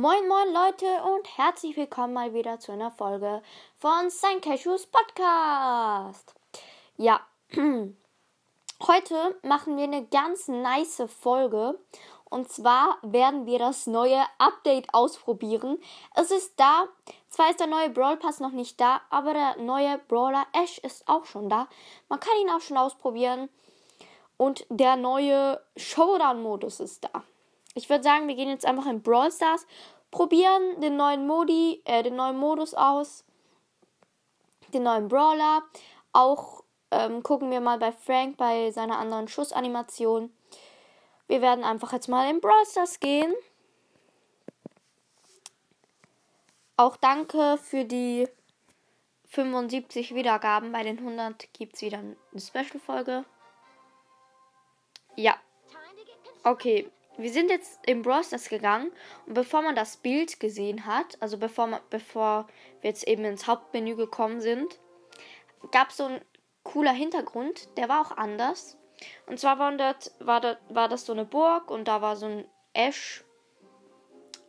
[0.00, 3.42] Moin moin Leute und herzlich willkommen mal wieder zu einer Folge
[3.78, 6.36] von Sein Cashews Podcast.
[6.96, 7.20] Ja,
[8.86, 11.80] heute machen wir eine ganz nice Folge
[12.26, 15.78] und zwar werden wir das neue Update ausprobieren.
[16.14, 16.86] Es ist da,
[17.28, 21.08] zwar ist der neue Brawl Pass noch nicht da, aber der neue Brawler Ash ist
[21.08, 21.66] auch schon da.
[22.08, 23.48] Man kann ihn auch schon ausprobieren
[24.36, 27.24] und der neue Showdown-Modus ist da.
[27.74, 29.66] Ich würde sagen, wir gehen jetzt einfach in Brawl Stars,
[30.10, 33.24] probieren den neuen Modi, äh, den neuen Modus aus,
[34.72, 35.62] den neuen Brawler.
[36.12, 40.32] Auch ähm, gucken wir mal bei Frank bei seiner anderen Schussanimation.
[41.26, 43.34] Wir werden einfach jetzt mal in Brawl Stars gehen.
[46.76, 48.28] Auch danke für die
[49.26, 50.72] 75 Wiedergaben.
[50.72, 53.24] Bei den 100 gibt es wieder eine Special-Folge.
[55.16, 55.36] Ja.
[56.44, 58.92] Okay, wir sind jetzt im Brawl gegangen
[59.26, 62.46] und bevor man das Bild gesehen hat, also bevor, man, bevor
[62.80, 64.78] wir jetzt eben ins Hauptmenü gekommen sind,
[65.72, 66.20] gab es so ein
[66.62, 68.78] cooler Hintergrund, der war auch anders.
[69.26, 72.26] Und zwar war, dort, war, dort, war das so eine Burg und da war so
[72.26, 73.24] ein Ash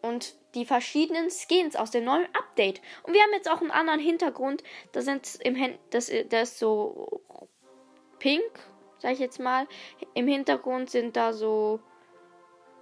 [0.02, 2.82] und die verschiedenen Skins aus dem neuen Update.
[3.04, 4.64] Und wir haben jetzt auch einen anderen Hintergrund.
[4.92, 7.22] Da sind im Hen das, das ist so
[8.20, 8.52] pink,
[9.00, 9.68] sag ich jetzt mal.
[10.14, 11.80] Im Hintergrund sind da so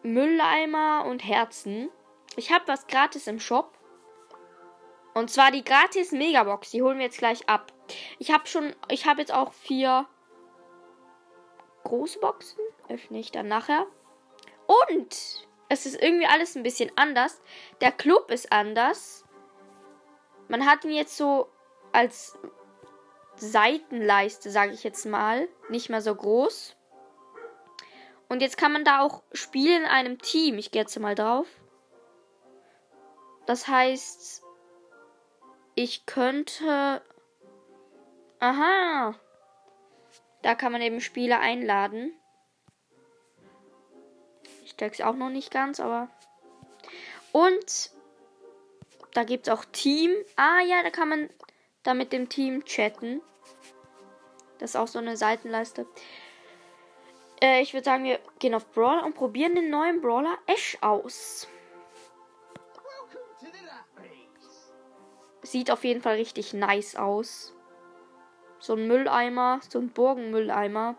[0.03, 1.89] Mülleimer und Herzen.
[2.35, 3.77] Ich habe was gratis im Shop.
[5.13, 6.71] Und zwar die gratis Megabox.
[6.71, 7.73] Die holen wir jetzt gleich ab.
[8.19, 10.05] Ich habe schon, ich habe jetzt auch vier
[11.83, 12.59] große Boxen.
[12.87, 13.87] Öffne ich dann nachher.
[14.67, 17.41] Und es ist irgendwie alles ein bisschen anders.
[17.81, 19.25] Der Club ist anders.
[20.47, 21.49] Man hat ihn jetzt so
[21.91, 22.37] als
[23.35, 26.76] Seitenleiste, sage ich jetzt mal, nicht mehr so groß.
[28.29, 30.57] Und jetzt kann man da auch spielen in einem Team.
[30.57, 31.47] Ich gehe jetzt mal drauf.
[33.45, 34.43] Das heißt,
[35.75, 37.01] ich könnte.
[38.39, 39.15] Aha.
[40.41, 42.13] Da kann man eben Spieler einladen.
[44.63, 46.09] Ich check's auch noch nicht ganz, aber.
[47.31, 47.91] Und
[49.13, 50.11] da gibt's auch Team.
[50.35, 51.29] Ah ja, da kann man
[51.83, 53.21] da mit dem Team chatten.
[54.59, 55.87] Das ist auch so eine Seitenleiste.
[57.41, 61.47] Äh, ich würde sagen, wir gehen auf Brawler und probieren den neuen Brawler Ash aus.
[65.43, 67.53] Sieht auf jeden Fall richtig nice aus.
[68.59, 70.95] So ein Mülleimer, so ein Burgenmülleimer.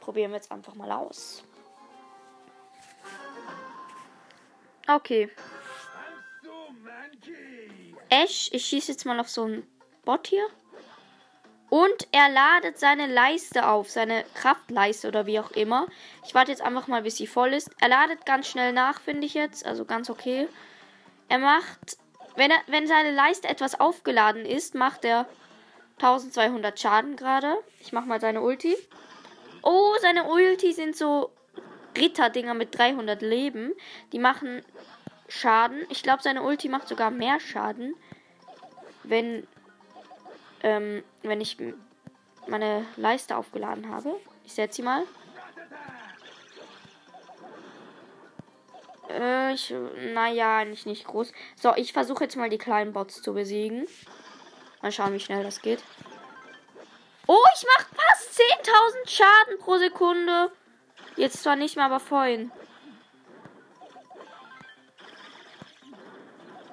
[0.00, 1.44] Probieren wir jetzt einfach mal aus.
[4.86, 5.30] Okay.
[8.08, 9.66] Ash, ich schieße jetzt mal auf so einen
[10.06, 10.48] Bot hier.
[11.70, 15.86] Und er ladet seine Leiste auf, seine Kraftleiste oder wie auch immer.
[16.24, 17.70] Ich warte jetzt einfach mal, bis sie voll ist.
[17.78, 19.66] Er ladet ganz schnell nach, finde ich jetzt.
[19.66, 20.48] Also ganz okay.
[21.28, 21.98] Er macht,
[22.36, 25.26] wenn, er, wenn seine Leiste etwas aufgeladen ist, macht er
[25.98, 27.54] 1200 Schaden gerade.
[27.80, 28.74] Ich mache mal seine Ulti.
[29.62, 31.32] Oh, seine Ulti sind so
[31.98, 33.72] Ritterdinger mit 300 Leben.
[34.12, 34.62] Die machen
[35.28, 35.84] Schaden.
[35.90, 37.94] Ich glaube, seine Ulti macht sogar mehr Schaden,
[39.02, 39.46] wenn
[40.62, 41.56] ähm, wenn ich
[42.46, 44.14] meine Leiste aufgeladen habe.
[44.44, 45.04] Ich setze sie mal.
[49.08, 49.74] Äh, ich,
[50.12, 51.32] naja, nicht, nicht groß.
[51.56, 53.86] So, ich versuche jetzt mal die kleinen Bots zu besiegen.
[54.82, 55.82] Mal schauen, wie schnell das geht.
[57.26, 60.50] Oh, ich mache fast 10.000 Schaden pro Sekunde.
[61.16, 62.50] Jetzt zwar nicht mehr, aber vorhin.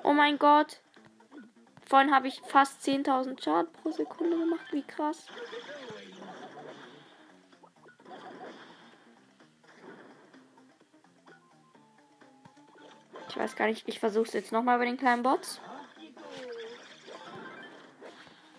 [0.03, 0.79] Oh mein Gott.
[1.95, 4.65] Vorhin habe ich fast 10.000 Schaden pro Sekunde gemacht.
[4.71, 5.27] Wie krass.
[13.29, 13.87] Ich weiß gar nicht.
[13.87, 15.61] Ich versuche es jetzt nochmal bei den kleinen Bots.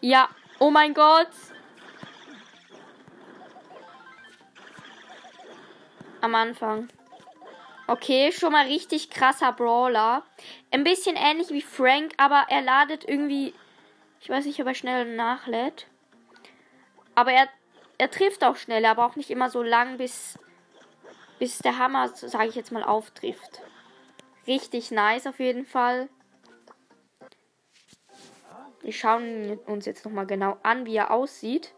[0.00, 0.30] Ja.
[0.58, 1.28] Oh mein Gott.
[6.22, 6.88] Am Anfang.
[7.88, 10.24] Okay, schon mal richtig krasser Brawler.
[10.72, 13.54] Ein bisschen ähnlich wie Frank, aber er ladet irgendwie.
[14.20, 15.86] Ich weiß nicht, ob er schnell nachlädt.
[17.14, 17.48] Aber er,
[17.98, 20.36] er trifft auch schnell, aber auch nicht immer so lang, bis,
[21.38, 23.62] bis der Hammer, sage ich jetzt mal, auftrifft.
[24.48, 26.08] Richtig nice auf jeden Fall.
[28.82, 31.72] Wir schauen uns jetzt nochmal genau an, wie er aussieht.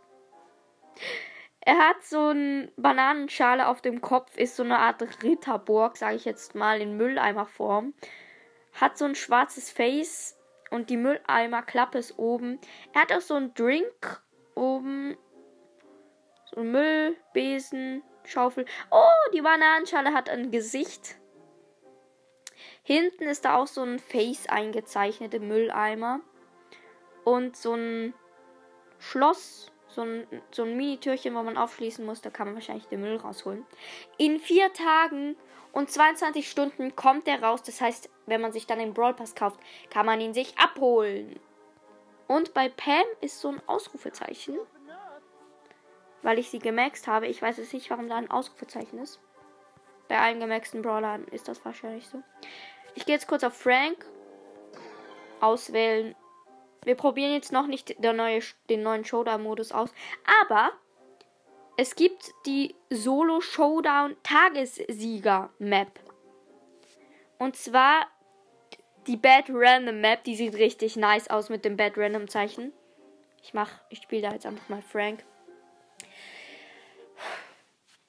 [1.61, 6.25] Er hat so eine Bananenschale auf dem Kopf, ist so eine Art Ritterburg, sage ich
[6.25, 7.95] jetzt mal, in Mülleimerform.
[8.75, 10.39] Hat so ein schwarzes Face
[10.71, 12.61] und die Mülleimerklappe ist oben.
[12.93, 14.23] Er hat auch so einen Drink
[14.55, 15.17] oben.
[16.51, 18.65] So ein Müllbesen, Schaufel.
[18.91, 21.17] Oh, die Bananenschale hat ein Gesicht.
[22.83, 26.21] Hinten ist da auch so ein Face eingezeichnet im Mülleimer.
[27.25, 28.15] Und so ein
[28.99, 32.21] Schloss, so ein, so ein Mini-Türchen, wo man aufschließen muss.
[32.21, 33.67] Da kann man wahrscheinlich den Müll rausholen.
[34.19, 35.37] In vier Tagen
[35.73, 37.63] und 22 Stunden kommt der raus.
[37.63, 41.39] Das heißt, wenn man sich dann den Brawl Pass kauft, kann man ihn sich abholen.
[42.27, 44.59] Und bei Pam ist so ein Ausrufezeichen.
[46.23, 47.27] Weil ich sie gemaxt habe.
[47.27, 49.21] Ich weiß es nicht, warum da ein Ausrufezeichen ist.
[50.09, 52.23] Bei allen gemaxten Brawlern ist das wahrscheinlich so.
[52.95, 54.05] Ich gehe jetzt kurz auf Frank.
[55.41, 56.15] Auswählen.
[56.89, 58.41] Wir probieren jetzt noch nicht neue,
[58.71, 59.93] den neuen Showdown-Modus aus.
[60.41, 60.73] Aber
[61.77, 66.01] es gibt die Solo Showdown Tagessieger Map.
[67.39, 68.07] Und zwar
[69.07, 72.73] die Bad Random Map, die sieht richtig nice aus mit dem Bad Random Zeichen.
[73.43, 75.27] Ich mach, ich spiele da jetzt einfach mal Frank.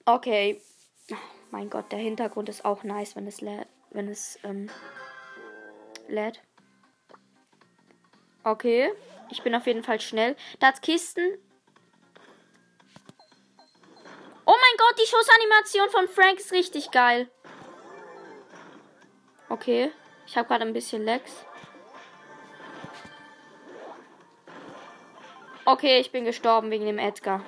[0.06, 0.62] Okay.
[1.12, 1.16] Oh
[1.52, 3.68] mein Gott, der Hintergrund ist auch nice, wenn es lädt.
[3.92, 4.70] Wenn es ähm,
[6.08, 6.42] lädt.
[8.50, 8.92] Okay.
[9.30, 10.36] Ich bin auf jeden Fall schnell.
[10.60, 11.38] Da hat's Kisten.
[14.44, 17.30] Oh mein Gott, die Schussanimation von Frank ist richtig geil.
[19.50, 19.92] Okay.
[20.26, 21.32] Ich habe gerade ein bisschen Lex.
[25.66, 27.44] Okay, ich bin gestorben wegen dem Edgar.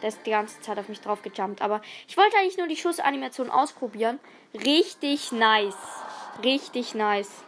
[0.00, 1.60] Der ist die ganze Zeit auf mich drauf gejumpt.
[1.60, 4.18] Aber ich wollte eigentlich nur die Schussanimation ausprobieren.
[4.54, 5.76] Richtig nice.
[6.42, 7.44] Richtig nice.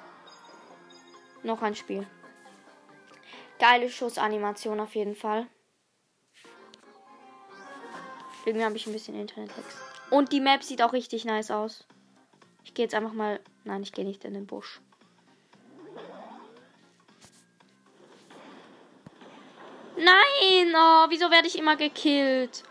[1.42, 2.06] Noch ein Spiel.
[3.62, 5.46] Geile Schussanimation auf jeden Fall.
[8.44, 9.76] Irgendwie habe ich ein bisschen Internet-Lags.
[10.10, 11.86] Und die Map sieht auch richtig nice aus.
[12.64, 13.38] Ich gehe jetzt einfach mal.
[13.62, 14.80] Nein, ich gehe nicht in den Busch.
[19.96, 20.74] Nein!
[20.74, 22.64] Oh, wieso werde ich immer gekillt?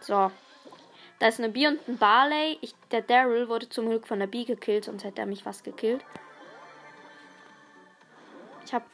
[0.00, 0.30] So.
[1.18, 2.58] Da ist eine Bee und ein Barley.
[2.60, 5.64] Ich, der Daryl wurde zum Glück von der Bee gekillt, sonst hätte er mich fast
[5.64, 6.04] gekillt.
[8.64, 8.84] Ich habe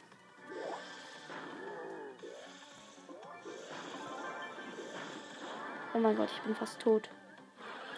[5.95, 7.09] Oh mein Gott, ich bin fast tot.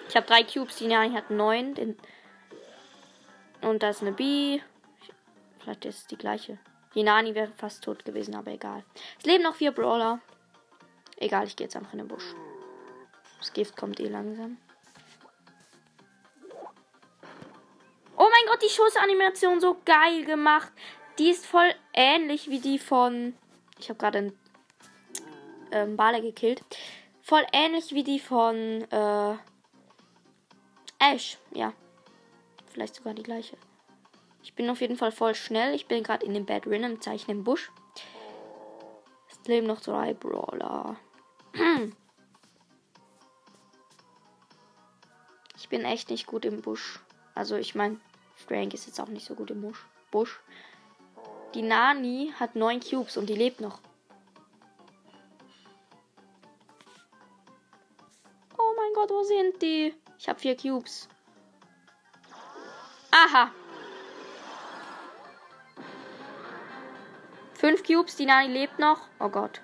[0.09, 1.75] Ich habe drei Cubes, die Nani hat neun.
[1.75, 1.97] Den
[3.61, 4.59] und da ist eine B.
[5.59, 6.57] Vielleicht ist es die gleiche.
[6.93, 8.83] Die Nani wäre fast tot gewesen, aber egal.
[9.17, 10.19] Es leben noch vier Brawler.
[11.17, 12.35] Egal, ich gehe jetzt einfach in den Busch.
[13.45, 14.57] Das Gift kommt eh langsam.
[18.17, 20.71] Oh mein Gott, die Schussanimation so geil gemacht.
[21.19, 23.35] Die ist voll ähnlich wie die von.
[23.77, 24.39] Ich habe gerade einen
[25.71, 26.63] ähm, Bale gekillt
[27.25, 29.35] voll ähnlich wie die von äh,
[30.99, 31.37] Ash.
[31.51, 31.73] Ja.
[32.71, 33.57] Vielleicht sogar die gleiche.
[34.43, 35.73] Ich bin auf jeden Fall voll schnell.
[35.73, 37.71] Ich bin gerade in dem Bad Rhythm Zeichen im Busch.
[39.29, 40.97] Es leben noch drei Brawler.
[45.65, 46.99] Ich bin echt nicht gut im Busch.
[47.33, 47.99] Also ich meine,
[48.35, 49.83] Frank ist jetzt auch nicht so gut im Busch.
[50.11, 50.39] Busch.
[51.55, 53.79] Die Nani hat neun Cubes und die lebt noch.
[58.95, 59.93] Gott, wo sind die?
[60.17, 61.07] Ich habe vier Cubes.
[63.11, 63.51] Aha.
[67.53, 69.01] Fünf Cubes, die Nani lebt noch.
[69.19, 69.61] Oh Gott.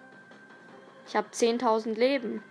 [1.08, 2.44] Ich habe 10.000 Leben.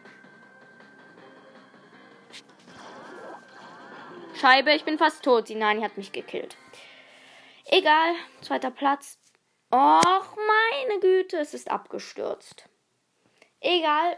[4.40, 5.50] Scheibe, ich bin fast tot.
[5.50, 6.56] Die Nani hat mich gekillt.
[7.66, 9.18] Egal, zweiter Platz.
[9.70, 12.64] Och, meine Güte, es ist abgestürzt.
[13.60, 14.16] Egal,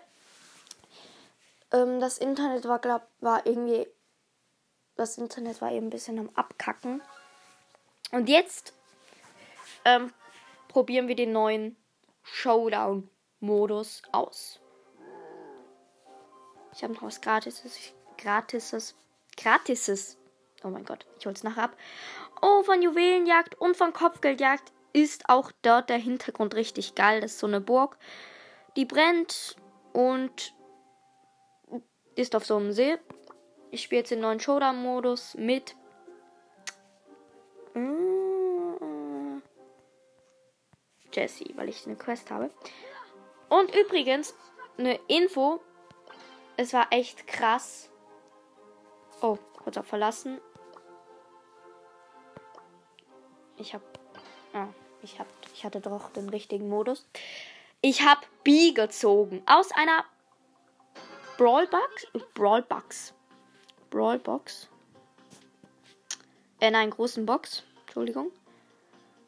[1.73, 3.89] ähm, das Internet war, glaub, war irgendwie.
[4.95, 7.03] Das Internet war eben ein bisschen am Abkacken.
[8.13, 8.75] Und jetzt
[9.85, 10.13] ähm,
[10.69, 11.77] probieren wir den neuen
[12.23, 14.61] Showdown-Modus aus.
[16.75, 17.93] Ich habe noch was Gratises.
[18.19, 18.95] Gratises.
[19.37, 20.19] Gratises.
[20.65, 21.77] Oh mein Gott, ich hol's nachher ab.
[22.41, 27.21] Oh, von Juwelenjagd und von Kopfgeldjagd ist auch dort der Hintergrund richtig geil.
[27.21, 27.97] Das ist so eine Burg,
[28.77, 29.57] die brennt
[29.93, 30.55] und
[32.15, 32.99] ist auf so einem See.
[33.71, 35.75] Ich spiele jetzt den neuen Showdown-Modus mit.
[37.75, 39.41] Mm,
[41.13, 42.51] Jesse, weil ich eine Quest habe.
[43.49, 44.35] Und übrigens,
[44.77, 45.61] eine Info.
[46.57, 47.91] Es war echt krass.
[49.23, 50.41] Oh, kurz auf verlassen.
[53.57, 53.83] Ich hab.
[54.53, 54.67] Ah,
[55.01, 55.29] ich hab.
[55.55, 57.07] Ich hatte doch den richtigen Modus.
[57.81, 59.43] Ich hab B gezogen.
[59.47, 60.05] Aus einer
[61.39, 62.09] Brawlbox.
[62.35, 63.15] Brawlbox.
[63.91, 64.69] Brawlbox.
[66.59, 67.63] In einer großen Box.
[67.87, 68.33] Entschuldigung.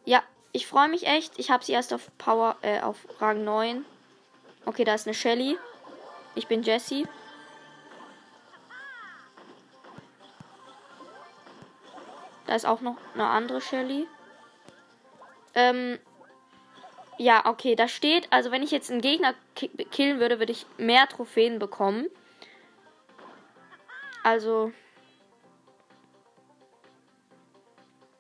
[0.05, 1.39] Ja, ich freue mich echt.
[1.39, 3.85] Ich habe sie erst auf Power, äh, auf Rang 9.
[4.67, 5.57] Okay, da ist eine Shelly.
[6.35, 7.07] Ich bin Jessie.
[12.47, 14.07] Da ist auch noch eine andere Shelly.
[15.55, 15.99] Ähm,
[17.19, 20.67] ja, okay, da steht, also wenn ich jetzt einen Gegner ki killen würde, würde ich
[20.79, 22.07] mehr Trophäen bekommen.
[24.23, 24.73] Also.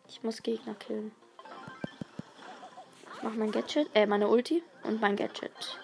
[0.08, 1.12] Ich muss Gegner killen.
[3.16, 5.78] Ich mache mein Gadget, äh, meine Ulti und mein Gadget.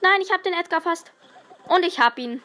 [0.00, 1.12] Nein, ich habe den Edgar fast.
[1.68, 2.42] Und ich hab ihn.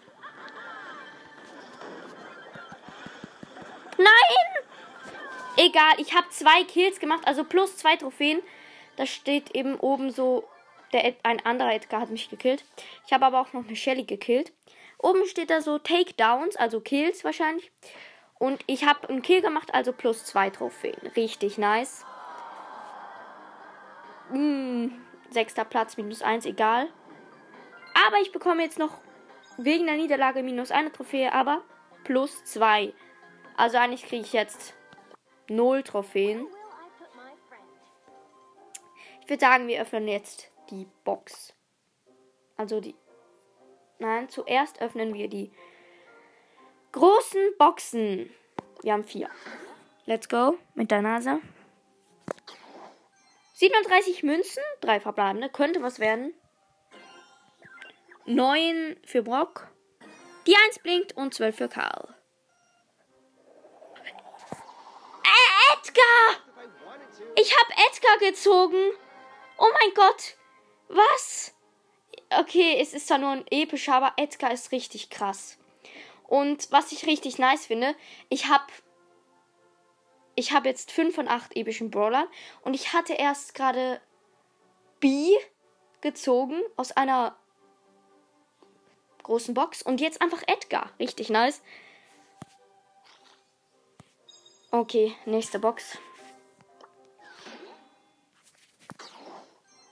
[5.72, 8.42] Egal, ich habe zwei Kills gemacht, also plus zwei Trophäen.
[8.98, 10.44] Da steht eben oben so,
[10.92, 12.66] der, ein anderer Edgar hat mich gekillt.
[13.08, 14.52] Ich habe aber auch noch eine Shelly gekillt.
[14.98, 17.72] Oben steht da so Takedowns, also Kills wahrscheinlich.
[18.38, 21.08] Und ich habe einen Kill gemacht, also plus zwei Trophäen.
[21.16, 22.06] Richtig nice.
[24.30, 26.90] Hm, sechster Platz, minus eins, egal.
[28.08, 29.00] Aber ich bekomme jetzt noch
[29.58, 31.62] wegen der Niederlage minus eine Trophäe, aber
[32.04, 32.94] plus zwei.
[33.56, 34.74] Also eigentlich kriege ich jetzt
[35.52, 36.48] null Trophäen.
[39.22, 41.54] Ich würde sagen, wir öffnen jetzt die Box.
[42.58, 42.96] Also die.
[44.00, 45.52] Nein, zuerst öffnen wir die
[46.92, 48.34] großen Boxen.
[48.82, 49.30] Wir haben vier.
[50.06, 51.40] Let's go mit der Nase.
[53.54, 55.50] 37 Münzen, drei verbleibende.
[55.50, 56.34] Könnte was werden.
[58.26, 59.68] 9 für Brock.
[60.48, 62.16] Die 1 blinkt und 12 für Karl.
[65.24, 66.38] Äh, Edgar!
[67.36, 68.92] Ich hab Edgar gezogen.
[69.58, 70.38] Oh mein Gott.
[70.88, 71.54] Was?
[72.30, 75.58] Okay, es ist zwar nur ein epischer, aber Edgar ist richtig krass.
[76.28, 77.96] Und was ich richtig nice finde,
[78.30, 78.72] ich hab
[80.36, 82.28] ich habe jetzt 5 von 8 epischen Brawlern
[82.64, 84.00] und ich hatte erst gerade
[85.02, 85.36] B
[86.00, 87.36] gezogen aus einer
[89.24, 89.82] großen Box.
[89.82, 90.90] Und jetzt einfach Edgar.
[91.00, 91.62] Richtig nice.
[94.74, 95.98] Okay, nächste Box.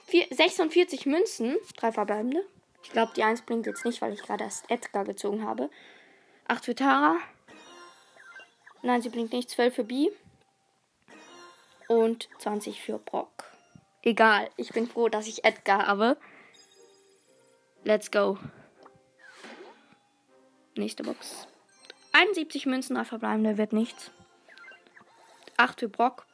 [0.08, 2.46] Vier, 46 Münzen, drei verbleibende.
[2.82, 5.70] Ich glaube, die 1 blinkt jetzt nicht, weil ich gerade erst Edgar gezogen habe.
[6.48, 7.18] 8 für Tara.
[8.82, 9.50] Nein, sie blinkt nicht.
[9.50, 10.10] 12 für B.
[11.90, 13.44] Und 20 für Brock.
[14.02, 16.18] Egal, ich bin froh, dass ich Edgar habe.
[17.84, 18.40] Let's go.
[20.76, 21.48] Nächste Box.
[22.14, 24.12] 71 Münzen, 3 verbleibende, wird nichts.
[25.60, 26.26] 8 für Brock.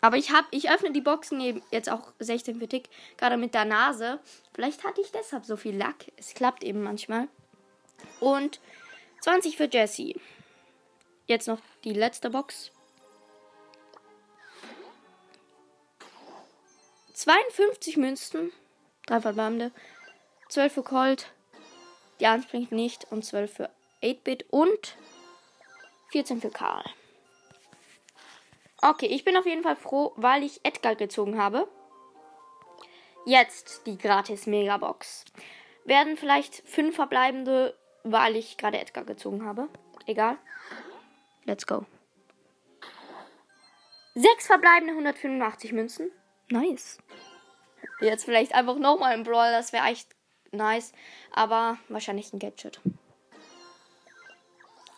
[0.00, 3.54] Aber ich hab, ich öffne die Boxen eben jetzt auch 16 für Tick, gerade mit
[3.54, 4.18] der Nase.
[4.52, 6.10] Vielleicht hatte ich deshalb so viel Lack.
[6.16, 7.28] Es klappt eben manchmal.
[8.18, 8.60] Und
[9.20, 10.14] 20 für Jesse.
[11.26, 12.72] Jetzt noch die letzte Box.
[17.14, 18.50] 52 Münzen,
[19.06, 19.70] 3 verbleibende,
[20.48, 21.32] 12 für Colt,
[22.18, 23.70] die 1 bringt nicht und 12 für
[24.02, 24.96] 8-Bit und
[26.10, 26.84] 14 für Karl.
[28.84, 31.68] Okay, ich bin auf jeden Fall froh, weil ich Edgar gezogen habe.
[33.24, 35.24] Jetzt die gratis Megabox.
[35.84, 39.68] Werden vielleicht fünf verbleibende, weil ich gerade Edgar gezogen habe.
[40.06, 40.36] Egal.
[41.44, 41.86] Let's go.
[44.16, 46.10] Sechs verbleibende 185 Münzen.
[46.50, 46.98] Nice.
[48.00, 50.08] Jetzt vielleicht einfach nochmal ein Brawl, das wäre echt
[50.50, 50.92] nice.
[51.30, 52.80] Aber wahrscheinlich ein Gadget.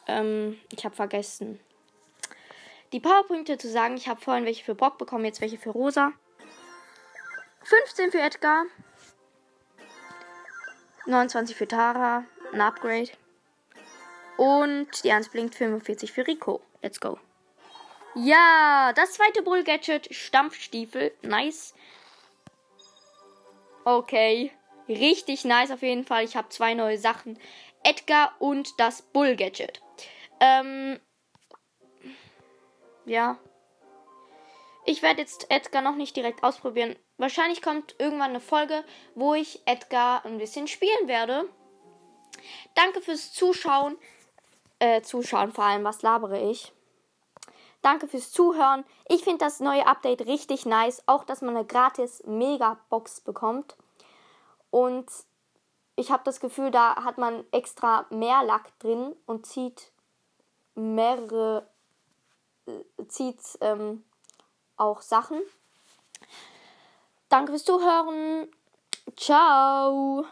[0.07, 1.61] Ähm, ich habe vergessen.
[2.93, 3.97] Die Powerpunkte zu sagen.
[3.97, 6.13] Ich habe vorhin welche für Brock bekommen, jetzt welche für Rosa.
[7.65, 8.65] 15 für Edgar.
[11.07, 12.25] 29 für Tara.
[12.53, 13.11] Ein Upgrade.
[14.37, 16.61] Und die 1 blinkt 45 für Rico.
[16.83, 17.19] Let's go.
[18.15, 20.15] Ja, das zweite Bull Gadget.
[20.15, 21.13] Stampfstiefel.
[21.23, 21.75] Nice.
[23.85, 24.53] Okay.
[24.89, 26.25] Richtig nice auf jeden Fall.
[26.25, 27.39] Ich habe zwei neue Sachen.
[27.83, 29.81] Edgar und das Bull Gadget.
[30.41, 31.01] Ähm,
[33.05, 33.39] ja.
[34.87, 36.97] Ich werde jetzt Edgar noch nicht direkt ausprobieren.
[37.17, 38.85] Wahrscheinlich kommt irgendwann eine Folge,
[39.15, 41.49] wo ich Edgar ein bisschen spielen werde.
[42.75, 43.97] Danke fürs Zuschauen.
[44.79, 46.73] Äh, Zuschauen vor allem, was labere ich?
[47.81, 48.85] Danke fürs Zuhören.
[49.09, 51.03] Ich finde das neue Update richtig nice.
[51.07, 53.77] Auch, dass man eine gratis Mega-Box bekommt.
[54.71, 55.07] Und
[55.97, 59.93] ich habe das Gefühl, da hat man extra mehr Lack drin und zieht
[60.75, 61.71] mehrere,
[63.09, 64.05] zieht ähm,
[64.77, 65.41] auch Sachen.
[67.29, 68.49] Danke fürs Zuhören.
[69.17, 70.25] Ciao.